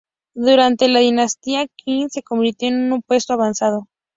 Durante 0.33 0.87
la 0.87 0.99
dinastía 0.99 1.67
Qing 1.67 2.09
se 2.09 2.23
convirtió 2.23 2.69
en 2.69 2.91
un 2.91 3.03
puesto 3.03 3.33
avanzado. 3.33 3.87